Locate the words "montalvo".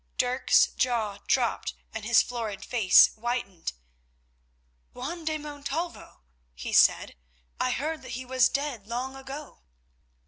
5.37-6.23